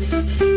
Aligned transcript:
thank 0.00 0.40
you. 0.40 0.49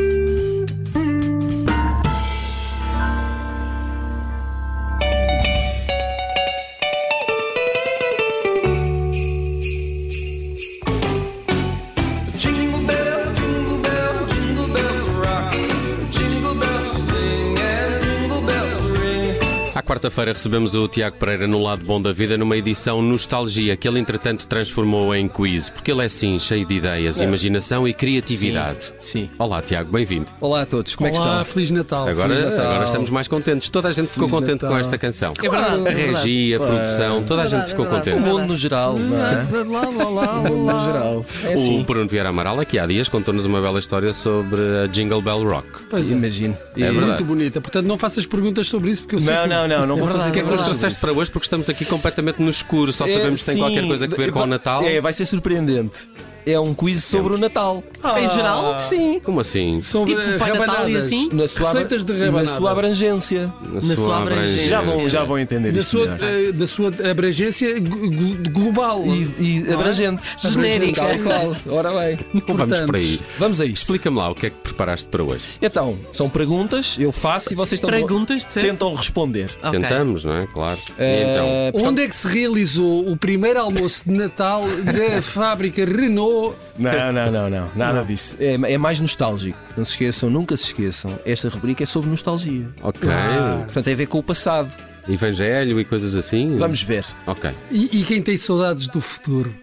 Quarta-feira 19.93 20.33
recebemos 20.33 20.73
o 20.73 20.87
Tiago 20.87 21.17
Pereira 21.17 21.45
no 21.45 21.61
Lado 21.61 21.85
Bom 21.85 22.01
da 22.01 22.11
Vida 22.11 22.35
numa 22.35 22.57
edição 22.57 22.99
Nostalgia 22.99 23.77
que 23.77 23.87
ele 23.87 23.99
entretanto 23.99 24.47
transformou 24.47 25.13
em 25.13 25.27
quiz, 25.27 25.69
porque 25.69 25.91
ele 25.91 26.03
é 26.03 26.09
sim 26.09 26.39
cheio 26.39 26.65
de 26.65 26.73
ideias, 26.73 27.21
imaginação 27.21 27.87
e 27.87 27.93
criatividade. 27.93 28.91
Sim. 28.99 29.29
Olá 29.37 29.61
Tiago, 29.61 29.91
bem-vindo. 29.91 30.31
Olá 30.41 30.63
a 30.63 30.65
todos, 30.65 30.95
como 30.95 31.07
é 31.07 31.11
que 31.11 31.17
Olá, 31.20 31.41
estão? 31.41 31.45
Feliz 31.45 31.70
Natal. 31.70 32.07
Agora, 32.07 32.27
Feliz 32.35 32.49
Natal. 32.49 32.65
agora 32.71 32.85
estamos 32.85 33.09
mais 33.11 33.27
contentes. 33.27 33.70
Toda 33.70 33.89
a 33.89 33.91
gente 33.91 34.07
ficou 34.07 34.27
Feliz 34.27 34.41
contente 34.41 34.59
com 34.61 34.65
Natal. 34.65 34.79
esta 34.81 34.98
canção. 34.98 35.34
É 35.37 35.41
verdade, 35.48 35.75
A 35.75 35.77
é 35.77 35.93
verdade. 35.93 36.12
regia, 36.25 36.57
a 36.57 36.59
produção, 36.59 37.23
toda 37.23 37.41
a 37.43 37.45
gente 37.45 37.70
ficou 37.70 37.85
O 37.85 37.89
contente. 37.89 38.20
mundo 38.20 38.48
no 38.48 38.57
geral, 38.57 38.98
não 38.98 39.17
é? 39.23 39.43
O 39.43 40.49
mundo 40.49 40.71
no 40.73 40.84
geral. 40.85 41.25
É 41.43 41.49
O 41.49 41.53
assim. 41.53 41.84
Bruno 41.84 42.07
Vieira 42.07 42.29
Amaral, 42.29 42.59
aqui 42.59 42.79
há 42.79 42.87
dias, 42.87 43.07
contou-nos 43.09 43.45
uma 43.45 43.62
bela 43.62 43.77
história 43.77 44.12
sobre 44.12 44.59
a 44.84 44.87
Jingle 44.87 45.21
Bell 45.21 45.43
Rock. 45.48 45.67
Pois 45.87 46.09
é. 46.09 46.13
Imagino. 46.13 46.57
É 46.75 46.79
verdade. 46.79 47.05
Muito 47.05 47.25
bonita. 47.25 47.62
Portanto, 47.62 47.85
não 47.85 47.95
faças 47.99 48.25
perguntas 48.25 48.67
sobre 48.67 48.89
isso 48.89 49.03
porque 49.03 49.17
eu 49.17 49.20
sei 49.20 49.35
Não, 49.35 49.41
tudo. 49.43 49.49
não, 49.51 49.82
não, 49.85 49.95
não 49.95 49.97
É 49.97 49.99
vou 49.99 50.07
verdade, 50.17 50.23
fazer 50.23 50.29
O 50.29 50.33
que 50.33 50.39
é 50.39 50.41
que 50.41 50.47
nos 50.49 50.57
verdade. 50.61 50.79
trouxeste 50.79 50.99
para 51.01 51.13
hoje? 51.13 51.31
Porque 51.31 51.45
estamos 51.45 51.69
aqui 51.69 51.85
completamente 51.85 52.41
no 52.41 52.49
escuro, 52.49 52.91
só 52.93 53.05
É, 53.05 53.13
sabemos 53.13 53.39
que 53.39 53.45
tem 53.45 53.57
qualquer 53.57 53.87
coisa 53.87 54.05
a 54.05 54.07
ver 54.07 54.31
com 54.31 54.39
o 54.41 54.45
Natal. 54.47 54.83
É, 54.83 54.99
vai 55.01 55.13
ser 55.13 55.25
surpreendente. 55.25 56.07
É 56.45 56.59
um 56.59 56.73
quiz 56.73 57.03
sobre 57.03 57.33
o 57.33 57.38
Natal. 57.38 57.83
Em 58.17 58.29
geral? 58.29 58.79
Sim. 58.79 59.20
Como 59.23 59.39
assim? 59.39 59.81
Sobre 59.81 60.15
Tipo 60.15 60.39
Pai 60.39 60.53
Natal 60.57 60.89
e 60.89 60.97
assim? 60.97 61.29
Na 61.31 61.47
sua, 61.47 61.67
Receitas 61.67 62.03
de 62.03 62.13
na 62.13 62.25
rabanada. 62.25 62.47
sua 62.57 62.71
abrangência. 62.71 63.54
Na, 63.71 63.81
sua 63.95 64.18
abrangência. 64.18 64.68
Já 64.68 64.81
vão, 64.81 65.09
já 65.09 65.23
vão 65.23 65.40
entender 65.40 65.72
Da 65.72 65.80
isso 65.80 65.90
sua, 65.98 66.08
melhor. 66.08 66.20
eh, 66.22 66.52
da 66.52 66.68
sua 66.68 66.92
abrangência 67.09 67.80
glo- 67.80 68.09
glo- 68.12 68.50
global. 68.52 69.03
E, 69.06 69.64
e 69.68 69.73
abrangente. 69.73 70.22
Genérica. 70.42 71.02
Tal 71.02 71.20
qual. 71.20 71.56
Ora 71.78 71.92
bem. 71.92 72.18
Não 72.34 72.42
vamos 72.42 72.56
Portanto, 72.68 72.86
por 72.88 72.96
aí. 72.96 73.22
Vamos 73.40 73.62
a 73.62 73.66
isto. 73.66 73.84
Explica-me 73.84 74.18
lá 74.18 74.30
o 74.30 74.36
que 74.36 74.48
é 74.48 74.50
que 74.50 74.56
preparaste 74.58 75.08
para 75.08 75.23
hoje. 75.23 75.44
Então, 75.62 75.98
são 76.12 76.30
perguntas, 76.30 76.98
eu 77.00 77.12
faço 77.12 77.53
e 77.53 77.56
vocês 77.56 77.78
estão 77.78 77.90
Perguntas, 77.90 78.46
disseste? 78.46 78.70
tentam 78.70 78.94
responder. 78.94 79.50
Ok. 79.64 79.80
Tentamos, 79.80 80.23
não 80.25 80.34
é? 80.36 80.48
Claro. 80.48 80.80
E 81.00 81.03
então? 81.22 81.46
Eh, 81.48 81.72
portanto- 81.72 81.90
Onde 81.90 82.02
é 82.03 82.08
que 82.08 82.16
se 82.16 82.28
realizou 82.28 83.08
o 83.09 83.16
primeiro 83.16 83.59
almoço 83.59 84.03
de 84.06 84.12
Natal 84.12 84.64
da 84.84 85.22
fábrica 85.23 85.86
Renault? 85.86 86.33
Não, 86.78 87.12
não, 87.14 87.31
não, 87.31 87.50
não. 87.50 87.72
Nada 87.76 88.03
disso. 88.03 88.38
É, 88.39 88.53
é 88.73 88.78
mais 88.78 89.00
nostálgico. 89.00 89.58
Não 89.78 89.84
se 89.86 89.92
esqueçam, 89.92 90.30
nunca 90.30 90.56
se 90.58 90.66
esqueçam. 90.67 91.17
Esta 91.25 91.50
rubrica 91.50 91.84
é 91.84 91.86
sobre 91.86 92.09
nostalgia. 92.09 92.67
Ok. 92.81 93.09
Ah. 93.09 93.62
Portanto, 93.66 93.84
tem 93.86 93.94
a 93.94 93.98
ver 93.98 94.08
com 94.08 94.20
o 94.20 94.23
passado. 94.23 94.72
Evangelho 95.08 95.80
e 95.80 95.86
coisas 95.86 96.16
assim? 96.16 96.58
Vamos 96.58 96.81
ver. 96.81 97.06
Ok. 97.28 97.52
E, 97.72 98.00
e 98.00 98.03
quem 98.03 98.22
tem 98.22 98.38
saudades 98.38 98.88
do 98.88 99.02
futuro? 99.02 99.53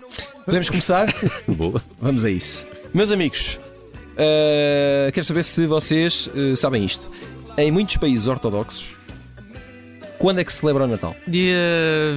Podemos 0.45 0.69
começar? 0.69 1.15
Boa. 1.49 1.83
Vamos 2.01 2.25
a 2.25 2.31
isso. 2.31 2.67
Meus 2.93 3.11
amigos, 3.11 3.59
eh, 4.17 5.11
quero 5.15 5.25
saber 5.25 5.45
se 5.45 5.67
vocês 5.67 6.29
eh, 6.35 6.57
sabem 6.57 6.85
isto. 6.85 7.11
Em 7.57 7.71
muitos 7.71 7.97
países 7.97 8.27
ortodoxos, 8.27 8.97
quando 10.19 10.41
é 10.41 10.45
que 10.45 10.53
se 10.53 10.59
celebra 10.59 10.85
o 10.85 10.87
Natal? 10.87 11.17
Dia 11.27 11.57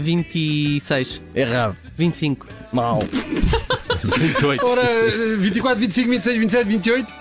26, 0.01 1.21
Errado. 1.33 1.77
25. 1.95 2.45
Mal. 2.71 2.99
28. 4.03 4.65
Ora, 4.65 4.81
eh, 4.83 5.35
24, 5.37 5.79
25, 5.79 6.09
26, 6.09 6.39
27, 6.39 6.67
28? 6.67 7.13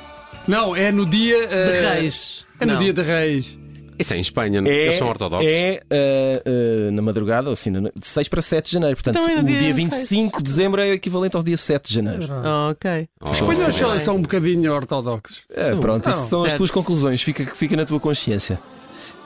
Não, 0.49 0.75
é 0.75 0.91
no 0.91 1.07
dia. 1.07 1.47
De 1.47 1.55
eh, 1.55 1.95
Reis. 1.95 2.45
É 2.61 2.67
no 2.67 2.73
Não. 2.75 2.81
dia 2.81 2.93
de 2.93 3.03
Reis. 3.03 3.59
Isso 3.99 4.15
é 4.15 4.17
em 4.17 4.21
Espanha, 4.21 4.61
não? 4.61 4.69
eles 4.71 4.97
são 4.97 5.07
ortodoxos. 5.07 5.47
É 5.47 5.81
eh, 5.89 6.43
eh, 6.45 6.91
na 6.91 7.03
madrugada, 7.03 7.49
ou 7.49 7.53
assim, 7.53 7.71
na- 7.71 7.91
de 7.95 8.07
6 8.07 8.27
para 8.27 8.43
7 8.43 8.67
de 8.67 8.73
janeiro. 8.73 8.97
Portanto, 8.97 9.17
Então 9.17 9.31
é 9.31 9.37
no 9.37 9.43
o 9.43 9.45
dia 9.45 9.59
dia 9.59 9.69
dos 9.69 9.77
25 9.77 10.39
de 10.39 10.45
dezembro 10.45 10.81
é 10.81 10.89
equivalente 10.91 11.37
ao 11.37 11.43
dia 11.43 11.57
7 11.57 11.89
de 11.89 11.95
janeiro. 11.95 12.27
Ah, 12.31 12.71
ok. 12.73 13.09
Oh, 13.21 13.31
Pois 13.45 13.61
eles 13.61 13.77
são, 13.77 14.01
são 14.01 14.17
um 14.17 14.23
bocadinho 14.23 14.73
ortodoxos. 14.73 15.43
É, 15.55 15.75
pronto, 15.77 16.03
são. 16.05 16.11
essas 16.13 16.29
são 16.29 16.41
as 16.43 16.49
Certo. 16.51 16.59
tuas 16.59 16.71
conclusões, 16.73 17.23
fica, 17.23 17.45
fica 17.55 17.77
na 17.77 17.85
tua 17.85 18.01
consciência. 18.01 18.59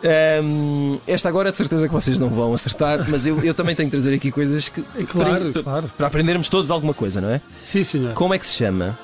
Ahm, 0.05 0.99
esta 1.07 1.29
agora 1.29 1.49
é 1.49 1.51
de 1.51 1.57
certeza 1.57 1.89
que 1.89 1.95
vocês 1.95 2.19
não 2.19 2.29
vão 2.29 2.53
acertar, 2.55 3.09
mas 3.11 3.27
eu, 3.27 3.41
eu 3.43 3.55
também 3.55 3.75
tenho 3.75 3.89
que 3.89 3.97
trazer 3.97 4.15
aqui 4.15 4.31
coisas 4.31 4.69
que, 4.69 4.83
Claro, 5.07 5.53
para, 5.53 5.63
claro. 5.63 5.91
para 5.97 6.07
aprendermos 6.07 6.49
todos 6.49 6.71
alguma 6.71 6.95
coisa, 6.95 7.21
não 7.21 7.31
é? 7.31 7.41
Sim, 7.63 7.83
senhor. 7.83 8.13
Como 8.13 8.35
é 8.35 8.39
que 8.39 8.47
se 8.47 8.57
chama 8.57 8.97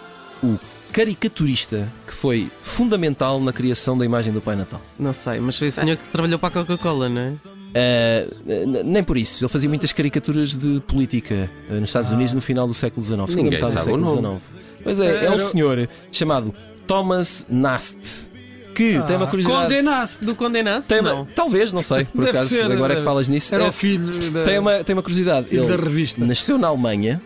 o 0.43 0.59
caricaturista 0.93 1.89
que 2.07 2.13
foi 2.13 2.49
fundamental 2.63 3.41
na 3.41 3.53
criação 3.53 3.97
da 3.97 4.05
imagem 4.05 4.33
do 4.33 4.41
Pai 4.41 4.55
Natal? 4.55 4.81
Não 4.99 5.13
sei, 5.13 5.41
mas 5.41 5.57
foi 5.57 5.69
o 5.69 5.73
senhor 5.73 5.97
que 5.97 6.09
trabalhou 6.09 6.39
para 6.39 6.49
a 6.61 6.65
Coca-Cola, 6.65 7.09
não 7.09 7.21
é? 7.23 7.33
Ah, 7.75 8.27
n- 8.47 8.83
nem 8.85 9.03
por 9.03 9.17
isso, 9.17 9.43
ele 9.43 9.49
fazia 9.49 9.69
muitas 9.69 9.93
caricaturas 9.95 10.55
de 10.55 10.81
política 10.87 11.51
ah, 11.71 11.75
nos 11.75 11.89
Estados 11.89 12.11
Unidos 12.11 12.33
no 12.35 12.41
final 12.43 12.69
do 12.69 12.75
século 12.75 13.05
XIX, 13.05 13.19
segunda 13.31 13.37
Ninguém 13.43 13.51
metade 13.53 13.73
do 13.73 13.79
sabe 13.79 13.91
o 13.91 13.97
século 14.07 14.23
nome. 14.23 14.39
XIX. 14.39 14.63
Pois 14.85 15.01
é, 15.01 15.25
é 15.25 15.31
um 15.31 15.39
senhor 15.39 15.89
chamado 16.11 16.55
Thomas 16.87 17.47
Nast 17.49 17.97
que 18.75 19.01
tem 19.07 19.17
uma 19.17 19.25
Ah, 19.25 19.29
curiosidade. 19.29 19.63
Condenasse. 19.65 20.25
Do 20.25 20.35
condenasse? 20.35 20.89
Tem 20.89 21.01
uma- 21.01 21.15
Não. 21.15 21.25
talvez, 21.27 21.73
não 21.73 21.83
sei, 21.83 22.05
por 22.05 22.25
Deve 22.25 22.39
acaso, 22.39 22.51
ser, 22.55 22.63
agora 22.65 22.89
que 22.91 22.95
deve- 22.97 23.05
falas 23.05 23.29
nisso. 23.29 23.55
Era 23.55 23.65
é, 23.65 23.69
o 23.69 23.73
filho 23.73 24.31
da, 24.31 24.45
tem, 24.45 24.59
uma, 24.59 24.83
tem 24.85 24.95
uma 24.95 25.03
curiosidade. 25.03 25.49
filho 25.49 25.67
da 25.67 25.75
Ele 25.75 25.83
revista. 25.83 26.25
nasceu 26.25 26.59
na 26.59 26.69
Alemanha, 26.69 27.21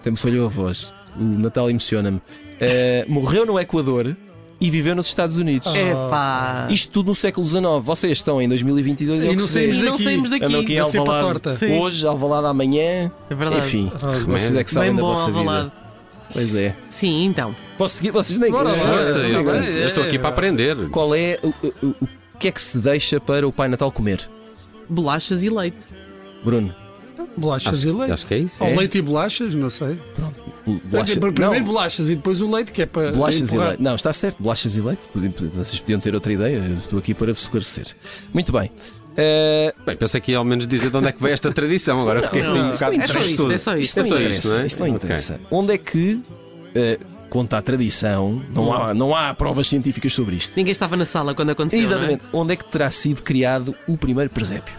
até 0.00 0.10
me 0.10 0.16
falhou 0.16 0.46
a 0.46 0.48
voz, 0.48 0.92
o 1.18 1.22
Natal 1.22 1.68
emociona-me. 1.70 2.20
Eh, 2.60 3.04
morreu 3.08 3.46
no 3.46 3.58
Equador 3.58 4.14
e 4.60 4.68
viveu 4.70 4.94
nos 4.94 5.06
Estados 5.06 5.38
Unidos. 5.38 5.66
Ah. 5.68 5.78
Epá. 5.78 6.66
Isto 6.68 6.92
tudo 6.92 7.06
no 7.06 7.14
século 7.14 7.46
XIX. 7.46 7.82
Vocês 7.82 8.12
estão 8.12 8.40
em 8.42 8.46
2022 8.48 9.22
é 9.22 9.26
E 9.26 9.28
que 9.30 9.36
não 9.36 9.46
saímos. 9.46 9.76
E 9.78 9.82
não 9.82 9.92
daqui. 9.92 10.04
saímos 10.04 10.30
daqui. 10.30 10.44
Andam 10.44 10.60
aqui 10.60 10.84
cepa 10.90 10.98
Alvalade. 10.98 11.24
torta. 11.26 11.56
Sim. 11.56 11.78
Hoje, 11.78 12.06
Alvalade 12.06 12.46
amanhã. 12.48 13.10
É 13.30 13.34
verdade. 13.34 13.66
Enfim, 13.66 13.90
Ah, 14.02 14.10
vocês 14.26 14.54
é 14.54 14.62
que 14.62 14.70
sabem 14.70 14.90
Bem 14.90 14.96
da 14.96 15.02
bom 15.02 15.12
vossa 15.12 15.24
Alvalade. 15.28 15.64
vida. 15.70 15.79
Pois 16.32 16.54
é. 16.54 16.74
Sim, 16.88 17.24
então. 17.24 17.54
Posso 17.76 17.96
seguir? 17.96 18.10
Vocês 18.10 18.38
nem 18.38 18.50
Bora 18.50 18.70
lá. 18.70 18.76
Força, 18.76 19.18
eu, 19.20 19.50
é, 19.54 19.82
eu 19.82 19.88
estou 19.88 20.04
aqui 20.04 20.18
para 20.18 20.28
aprender. 20.28 20.88
Qual 20.90 21.14
é 21.14 21.38
o, 21.42 21.48
o- 21.48 21.74
o- 21.86 21.96
o 22.34 22.38
que 22.38 22.48
é 22.48 22.52
que 22.52 22.60
se 22.62 22.78
deixa 22.78 23.18
para 23.20 23.46
o 23.46 23.52
Pai 23.52 23.68
Natal 23.68 23.90
comer? 23.90 24.28
Bolachas 24.88 25.42
e 25.42 25.50
leite. 25.50 25.76
Bruno. 26.44 26.74
Bolachas 27.36 27.78
Acho, 27.80 27.88
e 27.88 27.92
leite. 27.92 28.12
acho 28.12 28.26
que 28.26 28.34
é 28.34 28.38
isso. 28.38 28.62
Ou 28.64 28.70
É? 28.70 28.76
leite 28.76 28.98
e 28.98 29.02
bolachas, 29.02 29.54
não 29.54 29.70
sei. 29.70 29.98
Bolacha- 30.84 31.18
Primeiro 31.20 31.40
Não. 31.54 31.64
bolachas 31.64 32.08
e 32.08 32.14
depois 32.16 32.40
o 32.40 32.50
leite, 32.50 32.72
que 32.72 32.82
é 32.82 32.86
para. 32.86 33.12
Bolachas 33.12 33.40
e 33.40 33.44
empurrar. 33.44 33.68
leite. 33.68 33.82
Não, 33.82 33.94
está 33.94 34.12
certo, 34.12 34.42
bolachas 34.42 34.76
e 34.76 34.80
leite. 34.80 35.00
Podiam- 35.12 35.32
Vocês 35.54 35.80
podiam 35.80 36.00
ter 36.00 36.14
outra 36.14 36.32
ideia, 36.32 36.56
eu 36.56 36.78
estou 36.78 36.98
aqui 36.98 37.14
para 37.14 37.32
vos 37.32 37.42
esclarecer. 37.42 37.86
Muito 38.32 38.52
bem. 38.52 38.70
Eh, 39.16 39.74
Bem, 39.84 39.96
pensei 39.96 40.20
que 40.20 40.32
ia 40.32 40.38
ao 40.38 40.44
menos 40.44 40.66
dizer 40.66 40.90
de 40.90 40.96
onde 40.96 41.08
é 41.08 41.12
que 41.12 41.20
veio 41.22 41.34
esta 41.34 41.52
tradição. 41.52 42.00
Agora 42.00 42.22
fiquei 42.22 42.42
assim 42.42 42.58
um 42.58 42.62
não, 42.64 42.70
bocado 42.72 42.94
é 43.00 43.06
só 43.06 43.18
isto, 43.18 43.52
é 43.52 43.58
só 43.58 43.76
isto. 43.76 44.00
É 44.00 44.04
só 44.04 44.16
interessa, 44.16 44.30
isto, 44.38 44.48
não 44.50 44.58
é? 44.60 44.66
Isso 44.66 44.78
não 44.80 44.86
Ok. 44.86 44.96
interessa. 44.96 45.40
Onde 45.50 45.72
é 45.74 45.78
que, 45.78 46.20
eh, 46.74 46.98
conta 47.28 47.58
a 47.58 47.62
tradição, 47.62 48.42
não 48.54 48.72
há, 48.72 48.92
não 48.94 49.14
há 49.14 49.34
provas 49.34 49.66
científicas 49.66 50.12
sobre 50.12 50.36
isto. 50.36 50.52
Ninguém 50.56 50.72
estava 50.72 50.96
na 50.96 51.04
sala 51.04 51.34
quando 51.34 51.50
aconteceu. 51.50 51.80
Exatamente. 51.80 52.22
Onde 52.32 52.52
é 52.52 52.56
que 52.56 52.64
terá 52.64 52.90
sido 52.90 53.22
criado 53.22 53.74
o 53.86 53.96
primeiro 53.96 54.30
presépio? 54.30 54.74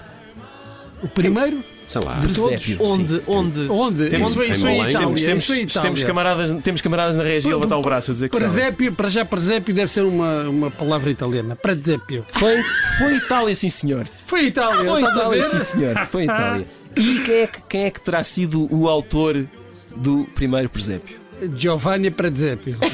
O 1.03 1.07
primeiro? 1.07 1.63
Sei 1.91 2.01
lá. 2.01 2.21
Presépio. 2.21 2.57
Sim. 2.59 2.77
Onde? 2.79 3.21
Onde? 3.27 3.59
Onde? 3.69 4.09
Temos- 4.09 4.31
Isso, 4.31 4.43
isso 4.43 4.67
em. 4.67 4.75
Itália. 4.79 4.97
Temos, 4.99 5.21
temos, 5.21 5.43
isso 5.43 5.53
Itália. 5.55 5.81
temos, 5.89 6.03
camaradas, 6.05 6.61
temos 6.63 6.81
camaradas 6.81 7.15
na 7.17 7.23
região 7.23 7.51
a 7.51 7.55
levantar 7.57 7.77
o 7.77 7.81
braço 7.81 8.11
a 8.11 8.13
dizer 8.13 8.29
que. 8.29 8.37
Presépio, 8.37 8.93
para 8.93 9.09
já 9.09 9.25
presépio 9.25 9.75
deve 9.75 9.91
ser 9.91 10.01
uma, 10.05 10.43
uma 10.47 10.71
palavra 10.71 11.09
italiana. 11.11 11.53
Presépio. 11.57 12.25
Foi, 12.31 12.63
foi 12.97 13.15
Itália, 13.15 13.53
sim 13.55 13.69
senhor. 13.69 14.07
Foi 14.25 14.45
Itália, 14.45 14.85
Foi 14.89 15.01
Itália, 15.01 15.43
sim 15.43 15.59
senhor. 15.59 15.97
Foi 16.09 16.23
Itália. 16.23 16.65
E 16.95 17.19
quem 17.19 17.35
é, 17.35 17.47
que, 17.47 17.61
quem 17.67 17.83
é 17.83 17.91
que 17.91 17.99
terá 17.99 18.23
sido 18.23 18.73
o 18.73 18.87
autor 18.87 19.45
do 19.93 20.23
primeiro 20.33 20.69
presépio? 20.69 21.19
Giovanni 21.57 22.09
Presépio. 22.09 22.77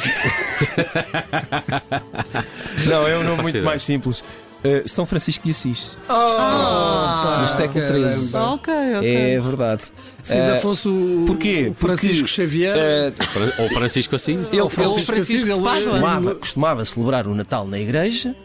Não, 2.87 3.07
é 3.07 3.17
um 3.17 3.23
nome 3.23 3.41
muito 3.43 3.61
mais 3.61 3.83
simples. 3.83 4.23
Uh, 4.63 4.87
São 4.87 5.05
Francisco 5.05 5.43
de 5.45 5.51
Assis. 5.51 5.87
Oh, 6.09 7.41
No 7.41 7.47
século. 7.47 7.85
XIII. 8.09 8.31
Ah, 8.41 8.53
ok, 8.53 8.73
ok. 8.97 9.15
É 9.35 9.39
verdade. 9.39 9.81
Se 10.23 10.33
ainda 10.33 10.55
Uh, 10.57 10.61
fosse 10.61 10.87
o 10.87 11.23
porquê? 11.27 11.67
o 11.71 11.73
Francisco 11.75 12.15
Porque, 12.27 12.27
Xavier. 12.33 12.75
uh, 12.75 13.61
Ou 13.63 13.69
Francisco 13.69 14.15
assim. 14.15 14.33
ele, 14.51 14.59
Ou 14.61 14.67
ele 14.67 14.69
Francisco 14.75 15.05
Francisco 15.13 15.51
Assis, 15.51 15.85
ele- 15.85 15.91
costumava, 15.91 16.35
costumava 16.35 16.85
celebrar 16.85 17.27
o 17.27 17.35
Natal 17.35 17.65
na 17.67 17.79
igreja. 17.79 18.35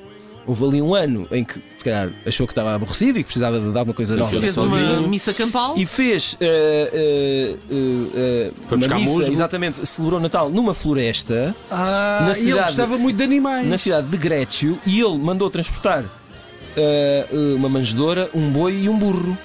Houve 0.46 0.64
ali 0.64 0.82
um 0.82 0.92
ano 0.94 1.28
em 1.30 1.44
que, 1.44 1.54
se 1.54 1.84
calhar, 1.84 2.10
achou 2.26 2.46
que 2.48 2.52
estava 2.52 2.74
aborrecido 2.74 3.18
e 3.18 3.22
que 3.22 3.26
precisava 3.26 3.60
de 3.60 3.70
dar 3.70 3.82
uma 3.84 3.94
coisa 3.94 4.16
nova 4.16 4.34
na 4.34 4.40
Fez 4.40 4.52
sua 4.52 4.64
uma 4.64 4.76
vida. 4.76 5.00
missa 5.02 5.32
campal. 5.32 5.78
E 5.78 5.86
fez 5.86 6.32
uh, 6.34 6.36
uh, 6.36 7.58
uh, 7.70 8.48
uh, 8.48 8.54
Foi 8.68 8.76
uma 8.76 8.78
buscar 8.78 8.94
missa, 8.96 9.12
musgo. 9.12 9.32
exatamente, 9.32 9.86
celebrou 9.86 10.18
o 10.18 10.22
Natal 10.22 10.50
numa 10.50 10.74
floresta 10.74 11.54
Ah, 11.70 12.18
na 12.22 12.26
e 12.28 12.30
ele 12.30 12.40
cidade- 12.50 12.62
gostava 12.66 12.98
muito 12.98 13.16
de 13.16 13.22
animais. 13.22 13.66
na 13.68 13.78
cidade 13.78 14.08
de 14.08 14.16
Grécio 14.16 14.78
e 14.84 15.00
ele 15.00 15.16
mandou 15.18 15.48
transportar 15.48 16.02
uh, 16.04 17.54
uma 17.56 17.68
manjedora, 17.68 18.28
um 18.34 18.50
boi 18.50 18.82
e 18.82 18.88
um 18.88 18.98
burro. 18.98 19.36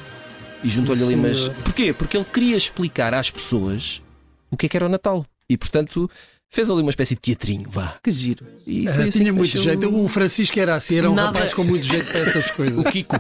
E 0.64 0.68
juntou-lhe 0.68 1.04
ali 1.04 1.14
umas. 1.16 1.50
Porquê? 1.64 1.94
Porque 1.94 2.18
ele 2.18 2.26
queria 2.34 2.58
explicar 2.58 3.14
às 3.14 3.30
pessoas 3.30 4.02
o 4.50 4.58
que 4.58 4.66
é 4.66 4.70
que 4.70 4.76
era 4.76 4.86
o 4.86 4.90
Natal. 4.90 5.26
E 5.50 5.56
portanto 5.56 6.10
fez 6.58 6.72
ali 6.72 6.82
uma 6.82 6.90
espécie 6.90 7.14
de 7.14 7.22
teatrinho, 7.22 7.66
vá. 7.70 7.96
Que 8.04 8.10
giro. 8.10 8.44
E 8.66 8.88
Ah, 8.88 8.94
foi 8.94 9.04
assim 9.04 9.20
tinha 9.20 9.26
que 9.32 9.38
muito 9.38 9.62
jeito. 9.62 9.96
O 9.96 10.08
Francisco 10.10 10.60
era 10.60 10.74
assim, 10.76 10.98
era 10.98 11.10
um 11.12 11.14
Nada- 11.14 11.28
rapaz 11.38 11.54
com 11.54 11.64
muito 11.64 11.86
jeito 11.86 12.12
para 12.12 12.22
essas 12.22 12.50
coisas. 12.50 12.78
O 12.84 12.84
Kiko. 12.84 13.16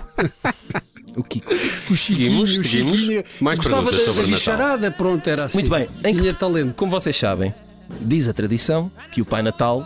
o 1.15 1.23
Kiko. 1.23 1.53
O 1.53 1.95
Chiquinho, 1.95 2.47
Seguimos, 2.47 2.51
o 2.51 2.61
seguimos. 2.63 2.99
Chiquinho. 2.99 3.23
Mais 3.39 3.57
gostava 3.59 3.83
perguntas 3.83 3.99
da, 3.99 4.05
sobre 4.05 4.21
da 4.23 4.27
Natal. 4.29 4.39
bicharada, 4.39 4.91
pronto, 4.91 5.27
era 5.29 5.45
assim. 5.45 5.59
Muito 5.59 5.69
bem. 5.69 5.87
Em 6.03 6.15
que- 6.15 6.33
talento. 6.33 6.73
Como 6.75 6.91
vocês 6.91 7.15
sabem, 7.15 7.53
diz 8.01 8.27
a 8.27 8.33
tradição 8.33 8.91
que 9.11 9.21
o 9.21 9.25
Pai 9.25 9.41
Natal 9.43 9.85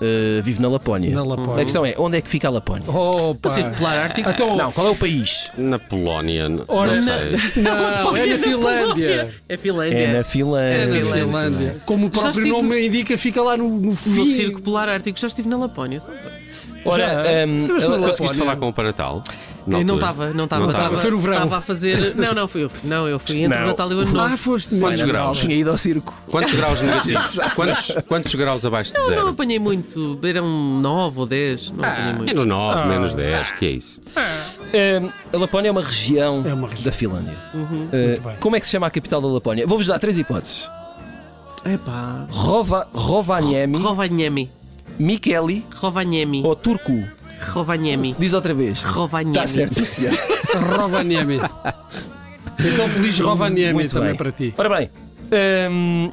eh, 0.00 0.40
vive 0.42 0.60
na 0.60 0.68
Lapónia. 0.68 1.10
Na 1.14 1.22
Lapónia. 1.24 1.62
A 1.62 1.64
questão 1.64 1.84
é, 1.84 1.94
onde 1.98 2.18
é 2.18 2.20
que 2.20 2.28
fica 2.28 2.48
a 2.48 2.50
Lapónia? 2.50 2.90
Opa. 2.90 3.48
O 3.48 3.52
Círculo 3.52 3.76
Polar 3.76 3.98
Ártico. 3.98 4.30
Então, 4.30 4.56
Não, 4.56 4.72
qual 4.72 4.86
é 4.86 4.90
o 4.90 4.96
país? 4.96 5.50
Na 5.56 5.78
Polónia, 5.78 6.46
Ora, 6.68 6.94
não 6.96 7.02
na- 7.04 7.18
sei. 7.18 7.62
Não, 7.62 8.16
é 8.16 8.26
na 8.26 8.38
Finlândia. 8.38 9.34
É 9.48 9.56
Finlândia. 9.56 9.98
É 9.98 10.06
na 10.12 10.18
É 10.18 10.24
Finlândia. 10.24 10.78
na 10.88 10.94
Finlândia. 10.94 11.24
Finlândia. 11.26 11.76
Como 11.86 12.06
o 12.06 12.10
próprio 12.10 12.30
estive- 12.30 12.48
nome 12.50 12.86
indica, 12.86 13.18
fica 13.18 13.42
lá 13.42 13.56
no, 13.56 13.68
no 13.68 13.90
No 13.90 13.96
fim. 13.96 14.34
Circo 14.34 14.62
Polar 14.62 14.88
Ártico. 14.88 15.18
Já 15.18 15.26
estive 15.28 15.48
na 15.48 15.56
Lapónia. 15.58 15.98
Ora, 16.84 17.14
Já. 17.24 17.30
ehm, 17.32 17.66
Conseguiste 18.00 18.38
falar 18.38 18.56
com 18.56 18.68
o 18.68 18.72
Eu 18.72 19.22
não 19.66 19.82
não 19.84 19.94
estava. 19.96 20.32
Não 20.32 20.44
estava- 20.44 20.70
estava. 20.70 20.98
Foi 20.98 21.10
no 21.10 21.18
verão. 21.20 21.34
Estava 21.34 21.58
a 21.58 21.60
fazer. 21.60 22.14
Não, 22.16 22.32
não, 22.34 22.48
fui 22.48 22.64
eu. 22.64 22.70
Não, 22.84 23.06
eu 23.08 23.18
fui 23.18 23.42
entre 23.42 23.56
Não. 23.58 23.64
o 23.64 23.68
Natal 23.68 23.90
e 23.90 23.94
o 23.94 23.98
Ano 24.00 24.12
Novo. 24.12 24.34
Ah, 24.34 24.36
foste 24.36 24.74
Quantos 24.78 25.02
graus? 25.02 25.38
tinha 25.38 25.54
ido 25.56 25.70
ao 25.70 25.78
circo. 25.78 26.14
Quantos 26.30 26.52
graus 26.54 26.80
negativos? 26.82 27.38
quantos, 27.54 27.92
quantos 28.08 28.34
graus 28.34 28.64
abaixo 28.64 28.92
de 28.92 28.98
Não, 28.98 29.06
não 29.08 29.14
zero? 29.14 29.28
apanhei 29.28 29.58
muito. 29.58 30.18
Eram 30.22 30.46
9 30.80 31.20
ou 31.20 31.26
10. 31.26 31.70
Não 31.70 31.84
apanhei 31.84 32.12
muito. 32.14 32.24
Menos 32.34 32.44
9, 32.46 32.80
Ah. 32.80 32.86
menos 32.86 33.14
10, 33.14 33.50
que 33.52 33.66
é 33.66 33.70
isso? 33.70 34.00
Ehm, 34.72 35.08
a 35.32 35.36
Lapónia 35.36 35.68
é 35.68 35.72
uma 35.72 35.82
região, 35.82 36.42
É 36.46 36.54
uma 36.54 36.68
região. 36.68 36.84
da 36.84 36.92
Finlândia. 36.92 37.34
Uhum. 37.54 37.88
Bem. 37.90 38.20
como 38.40 38.56
é 38.56 38.60
que 38.60 38.66
se 38.66 38.72
chama 38.72 38.86
a 38.86 38.90
capital 38.90 39.20
da 39.20 39.28
Lapónia? 39.28 39.66
Vou-vos 39.66 39.86
dar 39.86 39.98
três 39.98 40.16
hipóteses: 40.18 40.64
Epá. 41.64 42.26
Rova, 42.30 42.88
Rovaniemi, 42.94 43.76
Rovaniemi. 43.78 44.50
Mikeli 44.98 45.64
Rovaniemi. 45.76 46.42
ou 46.44 46.54
Turku. 46.56 47.04
Rovaniemi. 47.40 48.14
Diz 48.18 48.32
outra 48.32 48.52
vez. 48.54 48.82
Rovaniemi. 48.82 49.36
Está 49.36 49.46
certo, 49.48 49.74
sim, 49.74 49.84
senhor. 49.84 50.14
Rovaniemi. 50.76 51.40
Então, 52.58 52.88
feliz 52.88 53.18
Rovaniemi 53.18 53.72
Muito 53.74 53.92
também 53.92 54.08
bem. 54.10 54.16
para 54.16 54.32
ti. 54.32 54.54
Ora 54.56 54.68
bem, 54.68 54.90
ehm, 55.30 56.10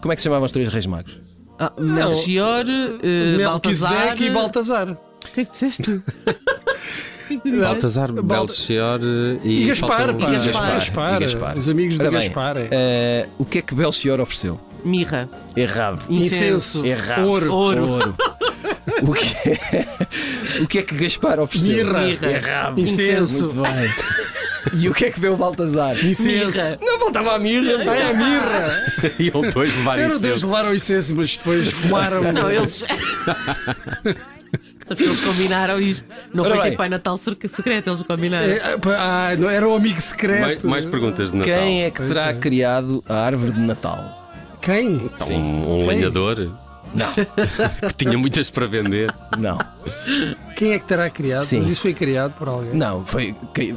como 0.00 0.12
é 0.12 0.16
que 0.16 0.22
se 0.22 0.24
chamavam 0.24 0.46
os 0.46 0.52
três 0.52 0.68
reis 0.68 0.86
magos? 0.86 1.18
Ah, 1.58 1.72
Melchior, 1.78 2.64
eh, 3.02 3.38
Baltazar. 3.44 3.90
Melquisedeque 3.92 4.24
e 4.24 4.30
Baltazar. 4.30 4.88
O 4.90 4.96
que 5.34 5.40
é 5.42 5.44
que 5.44 5.50
disseste? 5.52 6.00
Baltazar, 7.60 8.12
Balta- 8.12 8.34
Belchior 8.52 9.00
eh, 9.02 9.40
e. 9.44 9.62
E 9.64 9.66
Gaspar, 9.68 9.88
falta 9.98 10.12
um- 10.12 10.18
pá. 10.18 10.28
E 10.28 10.32
Gaspar. 10.32 10.72
Gaspar. 10.72 11.16
E 11.16 11.20
Gaspar. 11.20 11.58
Os 11.58 11.68
amigos 11.68 11.94
de 11.96 12.02
Ora 12.02 12.10
bem, 12.10 12.20
Gaspar. 12.20 12.56
é. 12.58 12.68
eh, 12.70 13.28
o 13.38 13.44
que 13.44 13.58
é 13.58 13.62
que 13.62 13.74
Belchior 13.74 14.20
ofereceu? 14.20 14.60
Mirra. 14.84 15.28
Errado. 15.56 16.00
Incenso. 16.10 16.84
Errado. 16.84 17.24
Ouro. 17.26 17.52
Ouro. 17.54 18.16
O 19.00 19.12
que 19.12 19.48
é, 19.48 19.86
o 20.60 20.66
que, 20.66 20.78
é 20.78 20.82
que 20.82 20.94
Gaspar 20.94 21.38
ofereceu? 21.40 21.84
Mirra. 21.86 22.00
Mirra. 22.00 22.30
Errado. 22.30 22.80
Incenso. 22.80 23.52
Muito 23.54 23.62
bem. 23.62 23.90
E 24.80 24.88
o 24.88 24.94
que 24.94 25.06
é 25.06 25.10
que 25.10 25.18
deu 25.20 25.36
Baltazar? 25.36 25.96
Incenso. 26.04 26.52
Mirra. 26.56 26.78
Não 26.80 26.98
faltava 26.98 27.34
a 27.34 27.38
mirra. 27.38 27.72
Ah, 27.90 27.96
é 27.96 28.10
a 28.10 28.14
mirra. 28.14 29.14
Iam 29.18 29.50
dois 29.50 29.74
levar 29.76 29.98
Era 29.98 30.08
Deus 30.10 30.20
incenso. 30.24 30.46
levaram 30.46 30.74
incenso, 30.74 31.14
mas 31.16 31.36
depois 31.36 31.68
fumaram. 31.70 32.32
Não, 32.32 32.50
eles. 32.50 32.84
Sabes 34.86 34.96
que 34.96 35.02
eles 35.04 35.20
combinaram 35.20 35.80
isto. 35.80 36.08
Não 36.32 36.44
Ora 36.44 36.54
foi 36.54 36.62
bem. 36.62 36.70
tipo 36.72 36.78
Pai 36.78 36.88
Natal 36.88 37.18
secre- 37.18 37.48
secreto, 37.48 37.90
eles 37.90 38.02
combinaram. 38.02 38.46
É, 38.52 38.76
pá, 38.78 38.96
ah, 39.32 39.36
não, 39.36 39.50
era 39.50 39.68
o 39.68 39.74
amigo 39.74 40.00
secreto. 40.00 40.42
Mais, 40.42 40.62
mais 40.62 40.86
perguntas 40.86 41.32
de 41.32 41.38
Natal. 41.38 41.54
Quem 41.54 41.82
é 41.84 41.90
que 41.90 42.02
terá 42.02 42.32
criado 42.34 43.02
a 43.08 43.14
árvore 43.16 43.52
de 43.52 43.60
Natal? 43.60 44.18
Quem? 44.60 44.94
Então, 45.12 45.36
um, 45.36 45.60
um 45.82 45.86
Quem? 45.86 45.88
lenhador 45.88 46.52
Não, 46.94 47.12
que 47.88 47.94
tinha 48.04 48.18
muitas 48.18 48.50
para 48.50 48.66
vender. 48.66 49.12
não, 49.38 49.58
Quem 50.56 50.72
é 50.72 50.78
que 50.78 50.86
terá 50.86 51.08
criado? 51.10 51.42
Sim. 51.42 51.60
Mas 51.60 51.70
isso 51.70 51.82
foi 51.82 51.94
criado 51.94 52.32
por 52.32 52.48
alguém. 52.48 52.74
não. 52.74 53.04
Foi. 53.06 53.34
Caiu, 53.54 53.76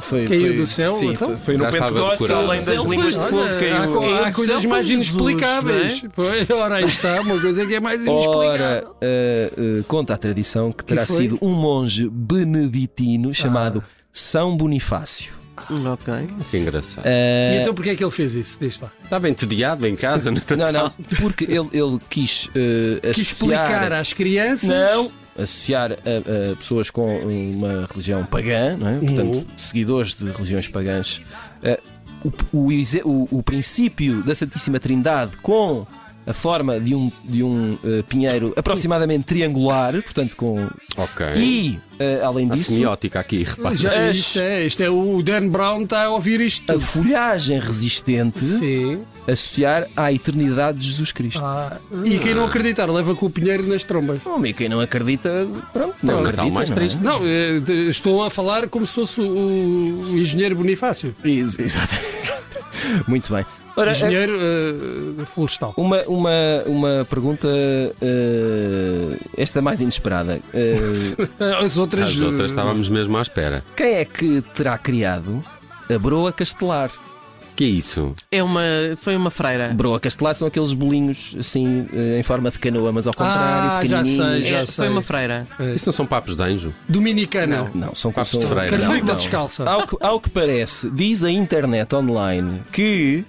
foi, 0.00 0.26
Caiu 0.26 0.46
foi- 0.48 0.56
do 0.56 0.66
céu, 0.66 0.96
Sim, 0.96 1.10
então? 1.12 1.28
foi, 1.28 1.36
foi 1.36 1.56
no 1.56 1.70
Pentecostes, 1.70 2.30
além 2.30 2.64
das 2.64 2.82
Céu 2.82 2.90
línguas 2.90 3.14
foi- 3.14 3.24
de 3.24 3.30
fogo. 3.30 3.42
Olha, 3.42 3.58
Caiu. 3.60 4.14
há, 4.16 4.26
há 4.26 4.32
coisas 4.32 4.60
céu 4.62 4.70
mais 4.70 4.90
inexplicáveis. 4.90 6.04
Pois, 6.14 6.50
ora, 6.50 6.74
aí 6.76 6.84
está, 6.86 7.20
uma 7.20 7.40
coisa 7.40 7.64
que 7.66 7.74
é 7.74 7.80
mais 7.80 8.00
inexplicável. 8.02 8.50
Ora, 8.50 8.84
eh, 9.00 9.52
eh, 9.56 9.82
conta 9.86 10.14
a 10.14 10.16
tradição 10.18 10.72
que 10.72 10.84
terá 10.84 11.06
foi? 11.06 11.16
sido 11.16 11.38
um 11.40 11.50
monge 11.52 12.08
beneditino 12.08 13.32
chamado 13.32 13.82
São 14.12 14.56
Bonifácio. 14.56 15.32
Hum, 15.70 15.86
Ok. 15.90 16.14
Que 16.50 16.58
engraçado. 16.58 17.04
Eh, 17.06 17.56
E 17.58 17.62
então 17.62 17.74
porquê 17.74 17.90
é 17.90 17.96
que 17.96 18.04
ele 18.04 18.10
fez 18.10 18.34
isso? 18.34 18.58
Diz 18.60 18.78
lá. 18.80 18.90
Estava 19.02 19.28
entediado 19.28 19.86
em 19.86 19.96
casa. 19.96 20.30
no 20.30 20.40
não, 20.50 20.56
Natal. 20.56 20.94
não, 20.98 21.04
porque 21.18 21.44
ele, 21.44 21.68
ele 21.72 21.98
quis 22.08 22.48
Quis 22.48 23.10
associar. 23.10 23.70
explicar 23.70 23.92
às 23.92 24.12
crianças. 24.12 24.68
Não, 24.68 25.10
associar 25.38 25.92
a, 25.92 26.52
a 26.52 26.56
pessoas 26.56 26.88
com 26.90 27.18
uma 27.18 27.86
religião 27.90 28.24
pagã, 28.24 28.76
não 28.76 28.88
é? 28.88 28.98
portanto, 28.98 29.34
Uhum. 29.36 29.44
seguidores 29.56 30.14
de 30.14 30.24
religiões 30.30 30.68
pagãs, 30.68 31.20
eh, 31.62 31.80
o, 32.24 32.32
o, 32.56 32.68
o- 33.04 33.28
o 33.38 33.42
princípio 33.42 34.22
da 34.22 34.34
Santíssima 34.34 34.80
Trindade 34.80 35.36
com 35.42 35.86
a 36.26 36.32
forma 36.32 36.80
de 36.80 36.94
um, 36.94 37.10
de 37.24 37.42
um 37.42 37.78
eh, 37.84 38.02
pinheiro 38.08 38.52
aproximadamente 38.56 39.24
triangular, 39.24 39.92
portanto, 40.02 40.34
com. 40.36 40.68
Ok. 40.96 41.26
E, 41.36 41.78
eh, 42.00 42.20
além 42.22 42.50
A 42.50 42.54
disso, 42.54 42.72
semiótica 42.72 43.20
aqui, 43.20 43.44
repara. 43.44 43.76
Já, 43.76 44.10
isto, 44.10 44.38
é, 44.40 44.66
isto 44.66 44.82
é 44.82 44.90
o 44.90 45.22
Dan 45.22 45.48
Brown 45.48 45.82
está 45.84 46.04
a 46.04 46.10
ouvir 46.10 46.40
isto 46.40 46.70
a 46.70 46.80
folhagem 46.80 47.58
resistente 47.60 48.40
Sim. 48.44 49.02
associar 49.26 49.86
à 49.96 50.12
eternidade 50.12 50.78
de 50.78 50.88
Jesus 50.88 51.12
Cristo. 51.12 51.40
Ah, 51.42 51.78
e 52.04 52.18
quem 52.18 52.34
não 52.34 52.44
acreditar 52.44 52.90
leva 52.90 53.14
com 53.14 53.26
o 53.26 53.30
pinheiro 53.30 53.66
nas 53.66 53.84
trombas. 53.84 54.20
Bom, 54.24 54.44
e 54.44 54.52
quem 54.52 54.68
não 54.68 54.80
acredita, 54.80 55.46
pronto, 55.72 55.96
não 56.02 56.14
É 56.14 56.16
um 56.16 56.20
acredita. 56.20 56.50
Mais 56.52 56.70
não 56.70 56.76
é? 56.76 56.80
triste. 56.80 57.02
Não, 57.02 57.20
eh, 57.24 57.62
estou 57.88 58.24
a 58.24 58.30
falar 58.30 58.68
como 58.68 58.86
se 58.86 58.94
fosse 58.94 59.20
o, 59.20 59.24
o 59.24 60.18
engenheiro 60.18 60.56
Bonifácio. 60.56 61.14
Isso, 61.24 61.62
exato. 61.62 61.94
Muito 63.06 63.32
bem. 63.32 63.44
Ora, 63.76 63.90
Engenheiro 63.92 64.32
eh, 64.34 65.24
florestal. 65.26 65.74
Uma, 65.76 66.02
uma, 66.04 66.30
uma 66.66 67.06
pergunta, 67.08 67.46
eh, 68.00 69.18
esta 69.36 69.60
mais 69.60 69.80
inesperada. 69.80 70.40
Eh, 70.54 70.76
As 71.64 71.76
outras. 71.76 72.08
As 72.08 72.20
outras 72.20 72.50
estávamos 72.50 72.88
mesmo 72.88 73.16
à 73.16 73.22
espera. 73.22 73.62
quem 73.76 73.94
é 73.96 74.04
que 74.04 74.42
terá 74.54 74.76
criado 74.78 75.44
a 75.94 75.98
broa 75.98 76.32
castelar? 76.32 76.90
Que 77.54 77.64
é 77.64 77.68
isso? 77.68 78.12
É 78.30 78.42
uma, 78.42 78.60
foi 79.00 79.16
uma 79.16 79.30
freira. 79.30 79.68
Broa 79.74 79.98
castelar 79.98 80.34
são 80.34 80.46
aqueles 80.46 80.74
bolinhos 80.74 81.34
assim 81.38 81.88
em 82.18 82.22
forma 82.22 82.50
de 82.50 82.58
canoa, 82.58 82.92
mas 82.92 83.06
ao 83.06 83.14
contrário, 83.14 83.70
Ah, 83.70 83.80
já 83.82 84.04
sei, 84.04 84.42
já 84.42 84.58
É, 84.58 84.66
sei. 84.66 84.74
foi 84.84 84.88
uma 84.90 85.00
freira. 85.00 85.46
Isso 85.74 85.86
não 85.86 85.92
são 85.94 86.06
papos 86.06 86.36
de 86.36 86.42
anjo? 86.42 86.74
Dominicana. 86.86 87.70
Não, 87.74 87.94
são 87.94 88.12
Papos 88.12 88.30
são- 88.32 88.40
de 88.40 88.46
freira. 88.46 88.68
Carmelita 88.68 89.06
não, 89.06 89.12
não. 89.14 89.16
descalça. 89.16 89.64
Ao 89.64 89.86
que, 89.86 89.96
ao 90.00 90.20
que 90.20 90.28
parece, 90.28 90.90
diz 90.90 91.24
a 91.24 91.30
internet 91.30 91.94
online 91.94 92.60
que 92.70 93.24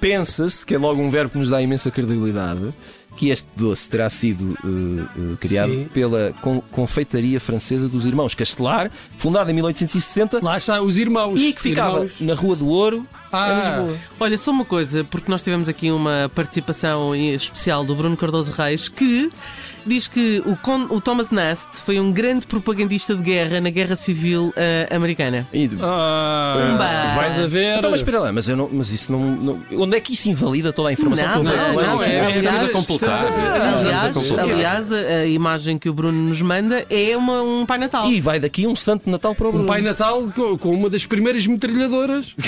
pensa-se, 0.00 0.64
que 0.64 0.74
é 0.74 0.78
logo 0.78 1.00
um 1.00 1.10
verbo 1.10 1.32
que 1.32 1.38
nos 1.38 1.48
dá 1.48 1.60
imensa 1.62 1.90
credibilidade, 1.90 2.72
que 3.16 3.30
este 3.30 3.48
doce 3.56 3.88
terá 3.88 4.10
sido 4.10 4.56
eh, 4.62 5.04
eh, 5.32 5.36
criado 5.40 5.72
Sim. 5.72 5.88
pela 5.92 6.34
con- 6.42 6.60
confeitaria 6.70 7.40
francesa 7.40 7.88
dos 7.88 8.04
Irmãos 8.04 8.34
Castelar, 8.34 8.90
fundada 9.16 9.50
em 9.50 9.54
1860 9.54 10.40
Lá 10.42 10.58
está, 10.58 10.82
os 10.82 10.98
irmãos. 10.98 11.40
e 11.40 11.52
que 11.52 11.60
ficava 11.62 12.00
Irmãos. 12.04 12.12
na 12.20 12.34
Rua 12.34 12.56
do 12.56 12.68
Ouro, 12.68 12.96
em 12.98 13.04
Ah, 13.32 13.78
Lisboa. 13.78 13.98
Olha, 14.20 14.36
só 14.38 14.50
uma 14.50 14.64
coisa, 14.66 15.02
porque 15.04 15.30
nós 15.30 15.42
tivemos 15.42 15.68
aqui 15.68 15.90
uma 15.90 16.30
participação 16.34 17.14
especial 17.14 17.84
do 17.84 17.94
Bruno 17.94 18.16
Cardoso 18.16 18.52
Reis 18.52 18.88
que 18.88 19.30
diz 19.86 20.08
que 20.08 20.42
o, 20.44 20.56
Con- 20.56 20.86
o 20.90 21.00
Thomas 21.00 21.30
Nast 21.30 21.68
foi 21.84 21.98
um 22.00 22.10
grande 22.12 22.46
propagandista 22.46 23.14
de 23.14 23.22
guerra 23.22 23.60
na 23.60 23.70
Guerra 23.70 23.96
Civil 23.96 24.52
eh, 24.56 24.88
Americana. 24.90 25.46
E- 25.52 25.70
ah, 25.80 27.12
vais 27.16 27.38
a 27.40 27.46
ver. 27.46 27.78
Então, 27.78 27.90
mas 27.90 28.00
espera 28.00 28.20
lá, 28.20 28.32
mas, 28.32 28.48
eu 28.48 28.56
não, 28.56 28.68
mas 28.72 28.90
isso 28.90 29.10
não, 29.12 29.20
não- 29.36 29.60
Onde 29.72 29.96
é 29.96 30.00
que 30.00 30.12
isso 30.12 30.28
invalida 30.28 30.72
toda 30.72 30.88
a 30.88 30.92
informação 30.92 31.26
Não, 31.26 31.32
que 31.32 31.38
eu 31.38 31.44
não, 31.44 31.52
venho 31.76 31.86
não, 31.90 32.00
aqui? 32.00 32.10
é- 32.10 32.16
Estamos 32.36 32.46
a 32.46 32.50
aliás, 32.50 32.72
completar. 32.72 33.24
Aliás, 33.26 34.32
aliás, 34.38 34.92
a, 34.92 35.26
imagem 35.26 35.78
que 35.78 35.88
o 35.88 35.92
Bruno 35.94 36.28
nos 36.28 36.42
manda 36.42 36.84
é 36.90 37.16
uma, 37.16 37.42
um 37.42 37.64
Pai 37.66 37.78
Natal. 37.78 38.10
E 38.10 38.20
vai 38.20 38.38
daqui 38.40 38.66
um 38.66 38.74
Santo 38.74 39.08
Natal 39.10 39.34
para 39.34 39.46
o 39.46 39.48
Um 39.48 39.52
Bruno. 39.52 39.66
Pai 39.68 39.80
Natal 39.80 40.28
com, 40.34 40.58
com 40.58 40.74
uma 40.74 40.90
das 40.90 41.06
primeiras 41.06 41.46
metralhadoras. 41.46 42.34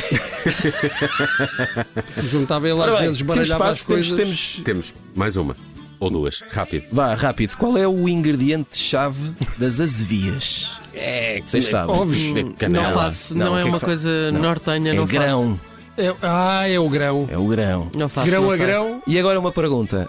Juntava 2.23 2.69
ele 2.69 2.83
às 2.83 2.99
vezes, 3.01 3.19
temos 3.19 3.23
baralhava 3.23 3.69
as 3.71 3.79
espaço, 3.79 3.89
temos, 3.89 4.09
coisas. 4.09 4.25
temos, 4.25 4.61
Temos 4.65 4.95
mais 5.15 5.37
uma. 5.37 5.55
Ou 6.01 6.11
duas. 6.11 6.43
Rápido. 6.51 6.85
Vá, 6.93 7.15
rápido. 7.15 7.57
Qual 7.57 7.77
é 7.77 7.87
o 7.89 8.09
ingrediente-chave 8.09 9.33
das 9.57 9.81
azevias? 9.81 10.71
É, 10.95 11.43
vocês 11.45 11.67
sabem. 11.67 11.95
Óbvio. 11.95 12.47
Hum, 12.47 12.53
Canela. 12.53 12.87
Não 12.87 12.93
faço, 12.95 13.37
Não, 13.37 13.59
é 13.59 13.63
que 13.63 13.67
é 13.69 13.71
uma 13.71 13.79
que 13.79 13.81
fa- 13.81 13.87
coisa 13.87 14.31
Não. 14.33 14.41
nortenha, 14.41 14.91
É 14.93 14.95
não 14.95 15.07
grão. 15.07 15.61
É- 15.97 16.15
ah, 16.23 16.69
é 16.69 16.79
o 16.79 16.89
grão. 16.89 17.29
É 17.31 17.37
o 17.37 17.47
grão. 17.47 17.91
Não 17.97 18.09
faço. 18.09 18.27
grão 18.29 18.43
não 18.45 18.51
a 18.53 18.57
sei. 18.57 18.67
grão. 18.67 19.03
E 19.07 19.19
agora 19.19 19.39
uma 19.41 19.51
pergunta. 19.53 20.09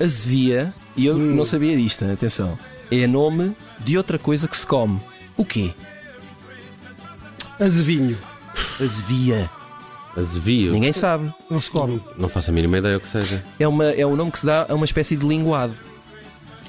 A 0.00 0.02
azevia, 0.04 0.72
e 0.96 1.06
eu 1.06 1.14
Hum. 1.14 1.34
não 1.36 1.44
sabia 1.44 1.76
disto, 1.76 2.04
atenção, 2.04 2.58
é 2.90 3.06
nome 3.06 3.52
de 3.84 3.96
outra 3.96 4.18
coisa 4.18 4.48
que 4.48 4.56
se 4.56 4.66
come. 4.66 4.98
O 5.36 5.44
quê? 5.44 5.70
Azevinho. 7.60 8.18
Azevia. 8.80 9.48
Azevio. 10.16 10.72
Ninguém 10.72 10.92
sabe. 10.92 11.32
Não 11.50 11.60
se 11.60 11.70
come. 11.70 12.00
Não 12.16 12.28
faço 12.28 12.50
a 12.50 12.52
mínima 12.52 12.78
ideia 12.78 12.96
o 12.96 13.00
que 13.00 13.08
seja. 13.08 13.42
É, 13.58 13.66
uma, 13.66 13.84
é 13.86 14.04
o 14.06 14.14
nome 14.16 14.30
que 14.30 14.38
se 14.38 14.46
dá 14.46 14.66
a 14.68 14.74
uma 14.74 14.84
espécie 14.84 15.16
de 15.16 15.26
linguado. 15.26 15.74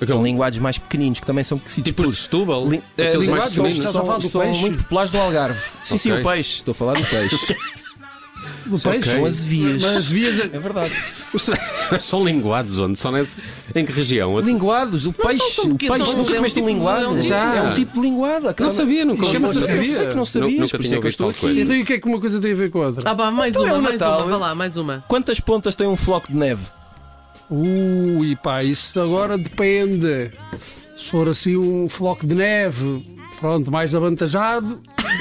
São 0.06 0.22
linguados 0.22 0.60
mais 0.60 0.78
pequeninos 0.78 1.22
que 1.22 1.26
também 1.26 1.44
são 1.44 1.58
conhecidos 1.58 1.90
Tipo 1.90 2.04
por. 2.04 2.12
de 2.12 2.18
Setúbal? 2.18 2.66
Aqueles 2.66 2.84
eh, 2.98 3.04
mais 3.06 3.20
linguados 3.22 3.54
são, 3.54 3.64
pequeninos. 3.64 3.86
Estás 3.86 3.96
a 3.96 4.00
falar 4.06 4.18
do 4.18 4.28
são 4.30 4.42
peixe? 4.42 4.60
muito 4.62 4.84
populares 4.84 5.12
do 5.12 5.18
Algarve. 5.20 5.60
Sim, 5.84 5.98
sim, 5.98 6.12
Ok. 6.12 6.22
o 6.22 6.28
peixe. 6.28 6.58
Estou 6.58 6.72
a 6.74 6.76
falar 6.76 6.94
do 7.00 7.06
peixe. 7.06 7.56
Do 8.66 8.80
peixe? 8.80 9.10
São 9.14 9.26
azevias. 9.26 9.82
Mas 9.82 10.06
vias. 10.08 10.40
É 10.40 10.48
verdade. 10.60 10.92
São 12.02 12.24
linguados 12.26 12.80
onde? 12.80 12.98
Só 12.98 13.12
nesse... 13.12 13.40
Em 13.76 13.86
que 13.86 13.92
região? 13.92 14.40
Linguados, 14.40 15.06
o 15.06 15.14
peixe. 15.14 15.38
são 15.52 15.66
O 15.72 15.78
peixe, 15.78 15.98
são- 16.06 16.18
nunca 16.18 16.32
é 16.32 16.34
um 16.34 16.36
comeste 16.38 16.56
tipo 16.60 16.68
de- 16.68 16.74
linguado? 16.74 17.04
é 17.04 17.08
um 17.08 17.12
tipo- 17.16 17.28
Já. 17.28 17.56
É 17.56 17.62
um 17.62 17.74
tipo 17.74 17.94
de 17.94 18.00
linguado. 18.02 18.56
Não 18.60 18.72
sabia, 18.72 19.06
nunca 19.06 19.24
Chama-se 19.26 19.58
ouvi 19.60 19.70
Eu 19.72 19.78
falar. 19.78 19.86
sei 19.86 20.08
que 20.08 20.16
não 20.16 20.26
sabias, 20.26 20.60
Nunca 20.60 20.78
por 20.78 20.80
isso 20.80 20.88
tinha 20.90 20.98
é 20.98 21.02
que 21.02 21.06
eu 21.06 21.10
estou 21.10 21.30
aqui. 21.30 21.62
Então 21.62 21.76
e 21.76 21.82
o 21.82 21.86
que 21.86 21.94
é 21.94 22.00
que 22.00 22.08
uma 22.08 22.20
coisa 22.20 22.40
tem 22.42 22.52
a 22.52 22.56
ver 22.56 22.72
com 22.72 22.82
a 22.82 22.88
outra? 22.88 23.10
Ah, 23.12 23.16
pá, 23.16 23.30
mais 23.32 23.56
Então 23.56 23.66
é 23.68 23.72
uma, 23.72 23.80
o 23.80 23.84
mais 23.84 24.00
Natal. 24.00 24.22
uma. 24.22 24.30
Vá 24.32 24.38
lá, 24.38 24.56
mais 24.56 24.78
uma. 24.78 25.04
Quantas 25.08 25.40
pontas 25.40 25.76
tem 25.76 25.88
um 25.88 25.96
floco 25.96 26.28
de 26.32 26.38
neve? 26.38 26.64
Ui, 27.50 28.36
pá, 28.42 28.64
isso 28.64 29.00
agora 29.00 29.38
depende. 29.38 30.32
Se 30.98 31.10
for 31.12 31.28
assim 31.28 31.56
um 31.58 31.88
floco 31.88 32.26
de 32.26 32.34
neve, 32.34 33.06
pronto, 33.40 33.72
mais 33.72 33.94
avantajado, 33.94 34.80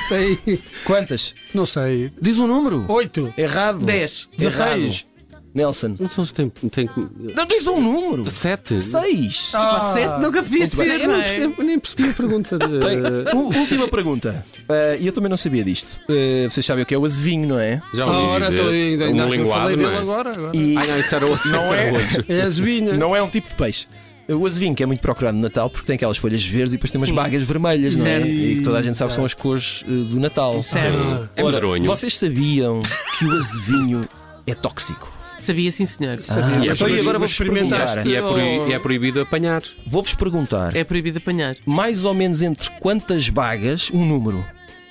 tem. 0.08 0.58
Quantas? 0.84 1.34
Não 1.54 1.66
sei. 1.66 2.10
Diz 2.20 2.38
um 2.38 2.46
número. 2.46 2.84
Oito. 2.88 3.32
Errado. 3.36 3.78
10. 3.84 4.28
16. 4.36 5.06
Nelson. 5.54 5.94
Não 6.00 6.08
sei 6.08 6.24
se 6.24 6.34
tem... 6.34 6.48
tem... 6.48 6.90
Não 7.36 7.46
diz 7.46 7.64
um 7.68 7.80
número. 7.80 8.28
Sete? 8.28 8.80
Seis. 8.80 9.50
Pá, 9.52 9.92
sete 9.92 10.20
nunca 10.20 10.42
podia 10.42 10.66
ser, 10.66 10.88
Eu 10.88 10.98
não 11.08 11.14
não 11.16 11.22
é? 11.22 11.44
eu 11.44 11.64
nem 11.64 11.78
percebi 11.78 12.08
a 12.10 12.12
pergunta. 12.12 12.58
De... 12.58 12.78
Tem- 12.80 13.36
última 13.60 13.86
pergunta. 13.86 14.44
Ah, 14.68 14.96
E 14.98 15.06
eu 15.06 15.12
também 15.12 15.30
não 15.30 15.36
sabia 15.36 15.62
disto. 15.62 16.00
Ah, 16.08 16.48
vocês 16.50 16.66
sabem 16.66 16.82
o 16.82 16.86
que 16.86 16.92
é 16.92 16.98
o 16.98 17.04
azevinho, 17.04 17.46
não 17.46 17.58
é? 17.60 17.80
Já 17.94 18.04
ouvi 18.04 18.26
Ora, 18.26 18.46
dizer. 18.46 18.56
estou 18.58 18.72
ainda, 18.72 19.04
um 19.04 19.16
eu 19.28 19.30
linguado, 19.32 19.60
falei 19.60 19.76
não 19.76 19.84
dele 19.84 19.96
é? 19.96 20.00
agora. 20.00 20.30
agora. 20.30 20.56
E 20.56 20.76
Ai 20.76 20.86
não, 20.88 20.98
isso 20.98 21.14
era 21.14 21.26
outro. 21.26 21.48
Não 21.48 21.62
é? 21.72 21.92
outro. 21.92 22.24
É 22.28 22.40
a 22.42 22.48
zevinha. 22.48 22.92
não 22.94 23.14
é 23.14 23.22
um 23.22 23.28
tipo 23.30 23.48
de 23.48 23.54
peixe. 23.54 23.86
O 24.28 24.46
azevinho 24.46 24.74
que 24.74 24.82
é 24.82 24.86
muito 24.86 25.00
procurado 25.00 25.36
no 25.36 25.42
Natal 25.42 25.68
porque 25.68 25.86
tem 25.86 25.96
aquelas 25.96 26.16
folhas 26.16 26.42
verdes 26.44 26.72
e 26.72 26.76
depois 26.76 26.90
tem 26.90 26.98
umas 27.00 27.10
Sim. 27.10 27.14
bagas 27.14 27.42
vermelhas, 27.42 27.94
não 27.94 28.06
é? 28.06 28.20
Certo. 28.20 28.28
E 28.28 28.54
que 28.56 28.62
toda 28.62 28.78
a 28.78 28.82
gente 28.82 28.96
sabe 28.96 29.08
que 29.10 29.14
são 29.16 29.24
as 29.24 29.34
cores 29.34 29.84
eh, 29.86 29.90
do 29.90 30.18
Natal. 30.18 30.60
Certo. 30.62 31.28
É 31.36 31.42
Ora, 31.44 31.52
medronho. 31.56 31.84
vocês 31.84 32.16
sabiam 32.16 32.80
que 33.18 33.24
o 33.26 33.32
azevinho 33.32 34.08
é 34.46 34.54
tóxico? 34.54 35.12
Sabia 35.40 35.70
sim, 35.70 35.84
senhor. 35.84 36.20
Ah, 36.30 36.34
E 36.64 36.68
é 36.68 36.72
então 36.72 36.74
e 36.74 36.76
proibido 36.78 37.00
agora 37.02 37.18
vou-vos 37.18 37.32
experimentaste. 37.32 37.94
perguntar. 37.96 38.06
E 38.10 38.14
é, 38.14 38.20
proi- 38.22 38.70
e 38.70 38.72
é 38.72 38.78
proibido 38.78 39.20
apanhar. 39.20 39.62
Vou-vos 39.86 40.14
perguntar. 40.14 40.74
É 40.74 40.84
proibido 40.84 41.18
apanhar. 41.18 41.56
mais 41.66 42.06
ou 42.06 42.14
menos 42.14 42.40
entre 42.40 42.70
quantas 42.80 43.28
bagas, 43.28 43.90
um 43.92 44.06
número, 44.06 44.42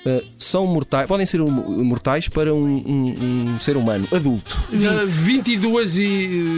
eh, 0.06 0.22
são 0.38 0.64
mortais, 0.64 1.08
podem 1.08 1.26
ser 1.26 1.40
um- 1.40 1.50
mortais 1.82 2.28
para 2.28 2.54
um, 2.54 2.64
um- 2.64 3.54
um 3.56 3.58
ser 3.58 3.76
humano 3.76 4.06
adulto. 4.12 4.56
Ah, 4.72 5.04
22 5.04 5.98
e 5.98 6.04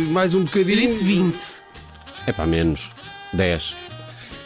eh, 0.09 0.13
mais 0.13 0.35
um 0.35 0.41
Eu 0.41 0.45
bocadinho. 0.45 0.77
disse 0.77 1.03
20. 1.03 1.66
É 2.27 2.33
para 2.33 2.47
menos. 2.47 2.91
Dez. 3.33 3.75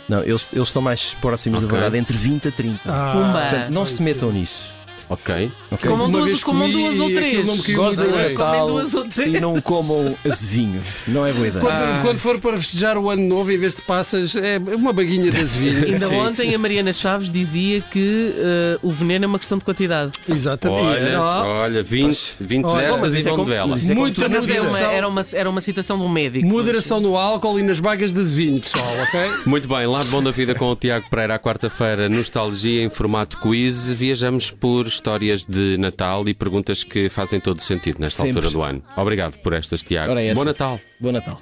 Não, 0.08 0.22
eles, 0.24 0.48
eles 0.52 0.68
estão 0.68 0.82
mais 0.82 1.14
próximos 1.14 1.60
da 1.60 1.66
Ok. 1.66 1.78
verdade, 1.78 1.98
entre 1.98 2.16
20 2.16 2.48
a 2.48 2.50
30. 2.50 2.80
Ah, 2.86 3.12
Pumba. 3.12 3.40
Portanto, 3.40 3.70
não 3.70 3.86
se 3.86 4.02
metam 4.02 4.32
nisso. 4.32 4.68
Ok. 5.10 5.50
ok? 5.72 5.90
Comam 5.90 6.06
Uma 6.06 6.12
duas, 6.18 6.24
vez 6.30 6.44
comam 6.44 6.70
comi 6.70 6.72
duas 6.84 7.00
ou 7.00 7.10
três. 7.12 7.46
Gozem 7.74 8.06
muito 8.06 8.16
o. 8.16 8.30
Natal 8.30 8.36
Comem 8.60 8.66
duas 8.74 8.94
ou 8.94 9.04
três. 9.06 9.34
e 9.34 9.40
não 9.40 9.60
comam 9.60 10.16
azevinho. 10.24 10.80
Não 11.08 11.26
é 11.26 11.32
boa 11.32 11.48
ideia. 11.48 11.60
Quando, 11.64 12.02
quando 12.02 12.18
for 12.18 12.40
para 12.40 12.56
festejar 12.58 12.96
o 12.96 13.10
ano 13.10 13.22
novo, 13.26 13.50
em 13.50 13.58
vez 13.58 13.74
de 13.74 13.82
passas, 13.82 14.36
é 14.36 14.58
uma 14.76 14.92
baguinha 14.92 15.32
das 15.32 15.52
vinhas. 15.54 15.82
Ainda 15.82 16.06
Sim. 16.06 16.14
ontem 16.14 16.54
a 16.54 16.58
Mariana 16.58 16.92
Chaves 16.92 17.28
dizia 17.28 17.80
que 17.80 18.32
eh, 18.38 18.78
o 18.82 18.90
veneno 18.92 19.24
é 19.24 19.26
uma 19.26 19.38
questão 19.40 19.58
de 19.58 19.64
quantidade. 19.64 20.12
Exatamente. 20.28 20.80
Olha, 20.84 21.20
olha, 21.20 21.82
20, 21.82 22.36
20 22.40 22.64
Olha, 22.64 22.86
destas 22.86 23.00
mas 23.00 23.14
e 23.14 23.18
é 23.18 23.22
vão 23.24 23.32
como- 23.32 23.44
de 23.46 23.50
vela. 23.50 23.66
mas 23.66 23.82
isso 23.82 23.90
é 23.92 23.94
na 23.96 24.00
Mas 24.00 24.14
é 24.14 24.40
vida. 24.46 24.60
uma- 24.60 24.68
moderação. 24.70 24.90
era, 24.92 25.08
uma, 25.08 25.26
era 25.34 25.50
uma 25.50 25.60
citação 25.60 25.98
de 25.98 26.04
um 26.04 26.08
médico. 26.08 26.46
Moderação 26.46 27.00
no 27.00 27.16
álcool 27.16 27.58
e 27.58 27.62
nas 27.64 27.80
bagas 27.80 28.12
das 28.12 28.32
vinhas, 28.32 28.62
pessoal, 28.62 28.86
ok? 29.02 29.20
Muito 29.44 29.66
bem, 29.66 29.86
lado 29.88 30.08
bom 30.08 30.22
da 30.22 30.30
vida 30.30 30.54
com 30.54 30.66
o 30.66 30.76
Tiago 30.76 31.10
Pereira 31.10 31.34
à 31.34 31.38
quarta-feira, 31.40 32.08
nostalgia 32.08 32.84
em 32.84 32.88
formato 32.88 33.38
quiz. 33.38 33.92
Viajamos 33.92 34.52
por 34.52 34.86
histórias 35.00 35.46
de 35.46 35.78
Natal 35.78 36.28
e 36.28 36.34
perguntas 36.34 36.84
que 36.84 37.08
fazem 37.08 37.40
todo 37.40 37.60
sentido 37.62 37.98
nesta 37.98 38.22
Sempre. 38.22 38.44
altura 38.44 38.50
do 38.50 38.62
ano. 38.62 38.82
Obrigado 38.96 39.38
por 39.38 39.54
estas, 39.54 39.82
Tiago. 39.82 40.12
É. 40.18 40.34
Bom 40.34 40.44
Natal. 40.44 40.78
Bom 41.00 41.12
Natal. 41.12 41.40